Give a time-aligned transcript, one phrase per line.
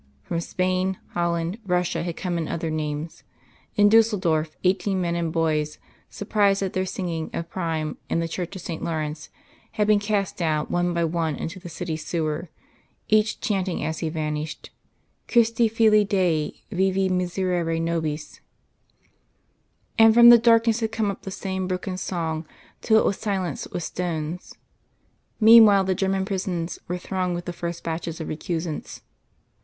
[0.23, 3.23] From Spain, Holland, Russia had come in other names.
[3.75, 5.77] In Dusseldorf eighteen men and boys,
[6.09, 9.29] surprised at their singing of Prime in the church of Saint Laurence,
[9.73, 12.49] had been cast down one by one into the city sewer,
[13.09, 14.71] each chanting as he vanished:
[15.27, 18.41] "Christi Fili Dei vivi miserere nobis,"
[19.99, 22.47] and from the darkness had come up the same broken song
[22.81, 24.55] till it was silenced with stones.
[25.39, 29.01] Meanwhile, the German prisons were thronged with the first batches of recusants.